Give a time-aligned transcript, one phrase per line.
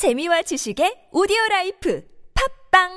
[0.00, 2.02] 재미와 지식의 오디오 life
[2.72, 2.88] 팟빵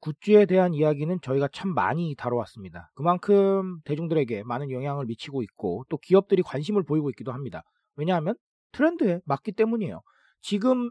[0.00, 2.90] 굿즈에 대한 이야기는 저희가 참 많이 다뤄왔습니다.
[2.96, 7.62] 그만큼 대중들에게 많은 영향을 미치고 있고 또 기업들이 관심을 보이고 있기도 합니다.
[7.94, 8.34] 왜냐하면
[8.72, 10.00] 트렌드에 맞기 때문이에요.
[10.40, 10.90] 지금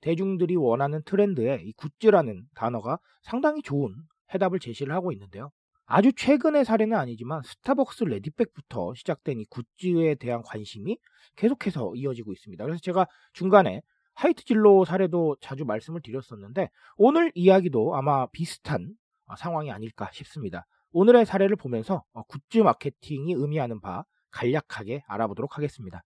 [0.00, 3.94] 대중들이 원하는 트렌드에 이 굿즈라는 단어가 상당히 좋은
[4.34, 5.50] 해답을 제시를 하고 있는데요.
[5.86, 10.98] 아주 최근의 사례는 아니지만 스타벅스 레디백부터 시작된 이 굿즈에 대한 관심이
[11.36, 12.62] 계속해서 이어지고 있습니다.
[12.62, 13.80] 그래서 제가 중간에
[14.14, 18.92] 하이트 진로 사례도 자주 말씀을 드렸었는데 오늘 이야기도 아마 비슷한
[19.26, 20.66] 어, 상황이 아닐까 싶습니다.
[20.92, 26.02] 오늘의 사례를 보면서 어, 굿즈 마케팅이 의미하는 바 간략하게 알아보도록 하겠습니다.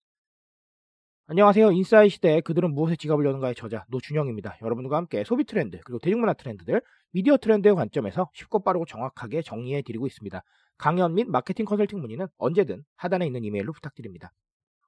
[1.30, 1.72] 안녕하세요.
[1.72, 4.56] 인싸의 시대에 그들은 무엇에 지갑을 여는가의 저자 노준영입니다.
[4.62, 10.06] 여러분과 함께 소비 트렌드 그리고 대중문화 트렌드를 미디어 트렌드의 관점에서 쉽고 빠르고 정확하게 정리해 드리고
[10.06, 10.42] 있습니다.
[10.78, 14.32] 강연 및 마케팅 컨설팅 문의는 언제든 하단에 있는 이메일로 부탁드립니다.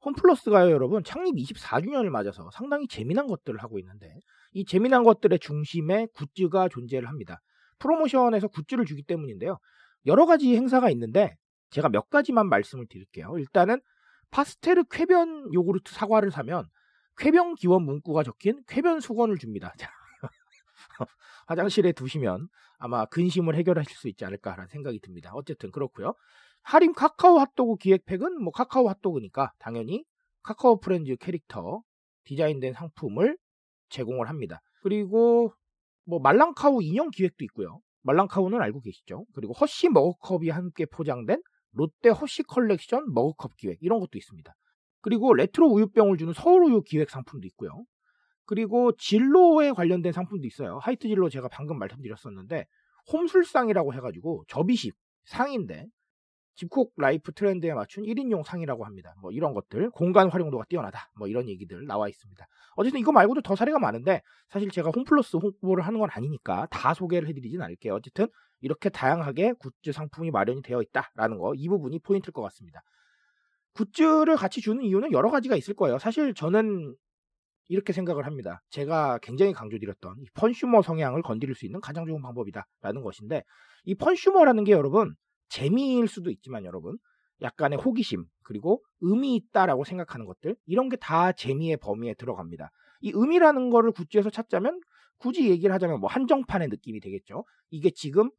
[0.03, 4.09] 홈플러스가요, 여러분, 창립 24주년을 맞아서 상당히 재미난 것들을 하고 있는데,
[4.55, 7.43] 이 재미난 것들의 중심에 굿즈가 존재를 합니다.
[7.81, 9.59] 프로모션에서 굿즈를 주기 때문인데요.
[10.07, 11.35] 여러 가지 행사가 있는데,
[11.69, 13.35] 제가 몇 가지만 말씀을 드릴게요.
[13.37, 13.83] 일단은,
[14.31, 16.69] 파스테르 쾌변 요구르트 사과를 사면,
[17.17, 19.75] 쾌변 기원 문구가 적힌 쾌변 수건을 줍니다.
[21.47, 25.33] 화장실에 두시면 아마 근심을 해결하실 수 있지 않을까라는 생각이 듭니다.
[25.35, 26.15] 어쨌든 그렇고요.
[26.63, 30.05] 할인 카카오 핫도그 기획팩은 뭐 카카오 핫도그니까 당연히
[30.43, 31.83] 카카오 프렌즈 캐릭터
[32.25, 33.37] 디자인된 상품을
[33.89, 34.61] 제공을 합니다.
[34.83, 35.53] 그리고
[36.05, 37.81] 뭐 말랑카우 인형 기획도 있고요.
[38.03, 39.27] 말랑카우는 알고 계시죠?
[39.35, 41.43] 그리고 허쉬 머그컵이 함께 포장된
[41.73, 44.55] 롯데 허쉬 컬렉션 머그컵 기획 이런 것도 있습니다.
[45.01, 47.85] 그리고 레트로 우유병을 주는 서울 우유 기획 상품도 있고요.
[48.45, 50.79] 그리고 진로에 관련된 상품도 있어요.
[50.83, 52.67] 하이트 진로 제가 방금 말씀드렸었는데
[53.13, 55.87] 홈술상이라고 해가지고 접이식 상인데
[56.57, 59.15] 집콕 life 트렌드에 맞춘 1인용 상이라고 합니다.
[59.23, 61.11] 뭐 이런 것들, 공간 활용도가 뛰어나다.
[61.17, 62.47] 뭐 이런 얘기들 나와 있습니다.
[62.77, 67.29] 어쨌든 이거 말고도 더 사례가 많은데 사실 제가 홈플러스 홍보를 하는 건 아니니까 다 소개를
[67.29, 67.95] 해드리진 않을게요.
[67.95, 68.27] 어쨌든
[68.61, 72.83] 이렇게 다양하게 굿즈 상품이 마련이 되어 있다라는 거 이 부분이 포인트일 것 같습니다.
[73.75, 75.99] 굿즈를 같이 주는 이유는 여러 가지가 있을 거예요.
[75.99, 76.95] 사실 저는
[77.69, 78.63] 이렇게 생각을 합니다.
[78.71, 83.45] 제가 굉장히 강조드렸던 이 펀슈머 성향을 건드릴 수 있는 가장 좋은 방법이다라는 것인데
[83.85, 85.15] 이 펀슈머라는 게 여러분
[85.49, 86.99] 재미일 수도 있지만 여러분
[87.43, 92.71] 약간의 호기심 그리고 의미 있다라고 생각하는 것들 이런 게 다 재미의 범위에 들어갑니다.
[93.03, 94.81] 이 의미라는 거를 굿즈에서 찾자면
[95.19, 97.45] 굳이 얘기를 하자면 뭐 한정판의 느낌이 되겠죠.
[97.71, 98.31] 이게 지금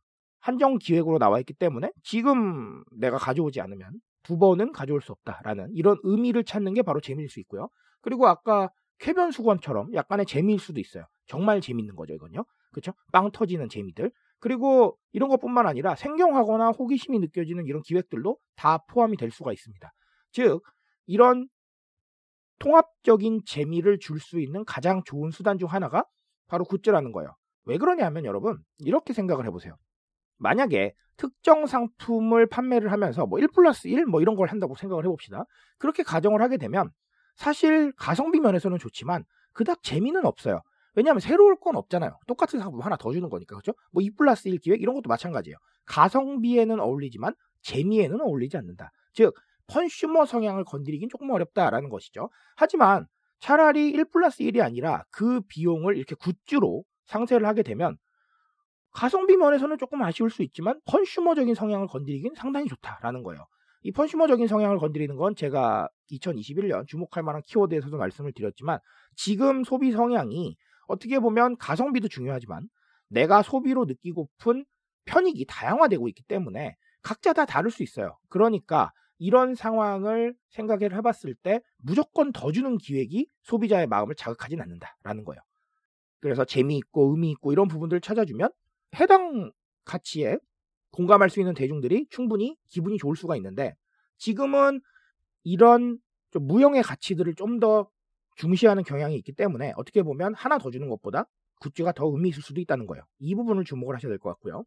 [0.41, 3.93] 한정 기획으로 나와 있기 때문에 지금 내가 가져오지 않으면
[4.23, 7.69] 두 번은 가져올 수 없다라는 이런 의미를 찾는 게 바로 재미일 수 있고요.
[8.01, 8.69] 그리고 아까
[8.99, 11.05] 쾌변 수건처럼 약간의 재미일 수도 있어요.
[11.27, 12.43] 정말 재밌는 거죠, 이건요.
[12.71, 12.93] 그렇죠?
[13.11, 14.11] 빵 터지는 재미들.
[14.39, 19.91] 그리고 이런 것뿐만 아니라 생경하거나 호기심이 느껴지는 이런 기획들도 다 포함이 될 수가 있습니다.
[20.31, 20.61] 즉,
[21.05, 21.47] 이런
[22.59, 26.05] 통합적인 재미를 줄 수 있는 가장 좋은 수단 중 하나가
[26.47, 27.35] 바로 굿즈라는 거예요.
[27.65, 29.75] 왜 그러냐면 여러분, 이렇게 생각을 해보세요.
[30.41, 35.45] 만약에 특정 상품을 판매를 하면서 뭐1 플러스 1 뭐 이런 걸 한다고 생각을 해봅시다.
[35.77, 36.89] 그렇게 가정을 하게 되면
[37.35, 40.61] 사실 가성비 면에서는 좋지만 그닥 재미는 없어요.
[40.95, 42.17] 왜냐하면 새로울 건 없잖아요.
[42.27, 43.73] 똑같은 상품 하나 더 주는 거니까 그렇죠?
[43.91, 45.57] 뭐 2 플러스 1 기획 이런 것도 마찬가지예요.
[45.85, 48.91] 가성비에는 어울리지만 재미에는 어울리지 않는다.
[49.13, 49.33] 즉
[49.67, 52.29] 컨슈머 성향을 건드리긴 조금 어렵다라는 것이죠.
[52.55, 53.05] 하지만
[53.39, 57.97] 차라리 1 플러스 1이 아니라 그 비용을 이렇게 굿즈로 상세를 하게 되면
[58.91, 63.45] 가성비 면에서는 조금 아쉬울 수 있지만 컨슈머적인 성향을 건드리긴 상당히 좋다라는 거예요.
[63.83, 68.79] 이 컨슈머적인 성향을 건드리는 건 제가 2021년 주목할 만한 키워드에서도 말씀을 드렸지만
[69.15, 70.55] 지금 소비 성향이
[70.87, 72.67] 어떻게 보면 가성비도 중요하지만
[73.07, 74.65] 내가 소비로 느끼고픈
[75.05, 78.17] 편익이 다양화되고 있기 때문에 각자 다 다를 수 있어요.
[78.29, 85.41] 그러니까 이런 상황을 생각을 해봤을 때 무조건 더 주는 기획이 소비자의 마음을 자극하진 않는다라는 거예요.
[86.19, 88.51] 그래서 재미있고 의미있고 이런 부분들을 찾아주면
[88.95, 89.51] 해당
[89.85, 90.37] 가치에
[90.91, 93.75] 공감할 수 있는 대중들이 충분히 기분이 좋을 수가 있는데
[94.17, 94.81] 지금은
[95.43, 95.97] 이런
[96.31, 97.89] 좀 무형의 가치들을 좀 더
[98.37, 101.25] 중시하는 경향이 있기 때문에 어떻게 보면 하나 더 주는 것보다
[101.59, 103.03] 굿즈가 더 의미 있을 수도 있다는 거예요.
[103.19, 104.63] 이 부분을 주목을 하셔야 될 것 같고요.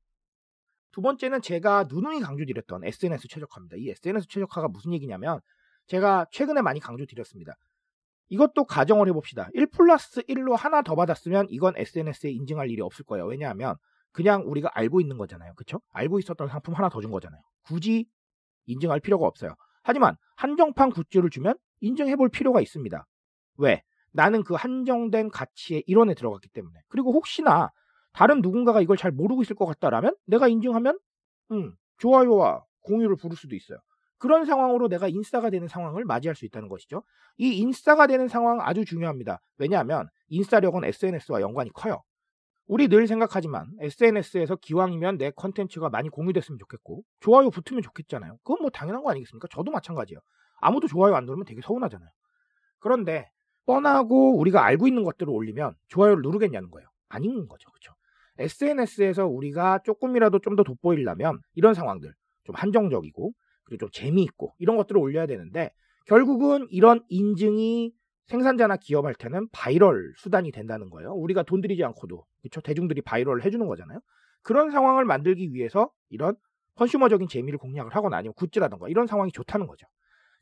[0.92, 3.76] 두 번째는 제가 누누이 강조드렸던 SNS 최적화입니다.
[3.78, 5.40] 이 SNS 최적화가 무슨 얘기냐면
[5.86, 7.56] 제가 최근에 많이 강조드렸습니다.
[8.28, 9.48] 이것도 가정을 해봅시다.
[9.54, 13.26] 1 플러스 1로 하나 더 받았으면 이건 SNS에 인증할 일이 없을 거예요.
[13.26, 13.74] 왜냐하면
[14.14, 15.54] 그냥 우리가 알고 있는 거잖아요.
[15.56, 15.82] 그쵸?
[15.92, 17.42] 알고 있었던 상품 하나 더 준 거잖아요.
[17.64, 18.06] 굳이
[18.66, 19.54] 인증할 필요가 없어요.
[19.82, 23.06] 하지만 한정판 굿즈를 주면 인증해 볼 필요가 있습니다.
[23.58, 23.82] 왜?
[24.12, 26.80] 나는 그 한정된 가치의 일원에 들어갔기 때문에.
[26.88, 27.70] 그리고 혹시나
[28.12, 30.98] 다른 누군가가 이걸 잘 모르고 있을 것 같다라면 내가 인증하면
[31.52, 33.78] 음, 좋아요와 공유를 부를 수도 있어요.
[34.18, 37.02] 그런 상황으로 내가 인싸가 되는 상황을 맞이할 수 있다는 것이죠.
[37.36, 39.40] 이 인싸가 되는 상황 아주 중요합니다.
[39.58, 42.02] 왜냐하면 인싸력은 SNS와 연관이 커요.
[42.66, 48.38] 우리 늘 생각하지만 SNS에서 기왕이면 내 컨텐츠가 많이 공유됐으면 좋겠고 좋아요 붙으면 좋겠잖아요.
[48.38, 49.48] 그건 뭐 당연한 거 아니겠습니까?
[49.50, 50.20] 저도 마찬가지예요.
[50.60, 52.08] 아무도 좋아요 안 누르면 되게 서운하잖아요.
[52.78, 53.30] 그런데
[53.66, 56.88] 뻔하고 우리가 알고 있는 것들을 올리면 좋아요를 누르겠냐는 거예요.
[57.08, 57.70] 아닌 거죠.
[57.70, 57.94] 그렇죠?
[58.38, 62.12] SNS에서 우리가 조금이라도 좀 더 돋보이려면 이런 상황들
[62.44, 63.32] 좀 한정적이고
[63.64, 65.70] 그리고 좀 재미있고 이런 것들을 올려야 되는데
[66.06, 67.92] 결국은 이런 인증이
[68.26, 71.12] 생산자나 기업한테는 바이럴 수단이 된다는 거예요.
[71.12, 72.60] 우리가 돈 들이지 않고도 그렇죠?
[72.60, 74.00] 대중들이 바이럴을 해주는 거잖아요.
[74.42, 76.36] 그런 상황을 만들기 위해서 이런
[76.76, 79.86] 컨슈머적인 재미를 공략을 하거나 아니면 굿즈라던가 이런 상황이 좋다는 거죠.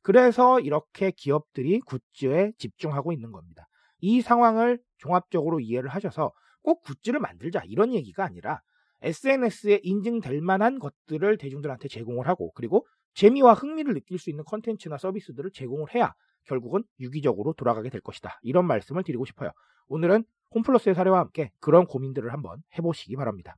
[0.02, 3.68] 그래서 이렇게 기업들이 굿즈에 집중하고 있는 겁니다.
[4.00, 6.32] 이 상황을 종합적으로 이해를 하셔서
[6.62, 8.60] 꼭 굿즈를 만들자 이런 얘기가 아니라
[9.02, 15.50] SNS에 인증될 만한 것들을 대중들한테 제공을 하고 그리고 재미와 흥미를 느낄 수 있는 컨텐츠나 서비스들을
[15.52, 16.14] 제공을 해야
[16.44, 18.38] 결국은 유기적으로 돌아가게 될 것이다.
[18.42, 19.50] 이런 말씀을 드리고 싶어요.
[19.88, 23.56] 오늘은 홈플러스의 사례와 함께 그런 고민들을 한번 해보시기 바랍니다.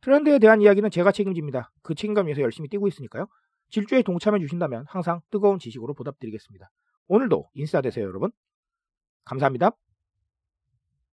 [0.00, 1.72] 트렌드에 대한 이야기는 제가 책임집니다.
[1.82, 3.26] 그 책임감 위해서 열심히 뛰고 있으니까요.
[3.70, 6.70] 질주에 동참해 주신다면 항상 뜨거운 지식으로 보답드리겠습니다.
[7.08, 8.30] 오늘도 인싸 되세요, 여러분.
[9.24, 9.72] 감사합니다.